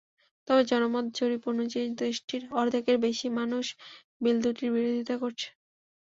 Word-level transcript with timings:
তবে 0.47 0.61
জনমত 0.69 1.05
জরিপ 1.17 1.43
অনুযায়ী, 1.51 1.87
দেশটির 2.01 2.43
অর্ধেকের 2.59 2.97
বেশি 3.05 3.27
মানুষ 3.39 3.65
বিল 4.21 4.37
দুটির 4.43 4.69
বিরোধিতা 4.75 5.15
করছে। 5.21 5.47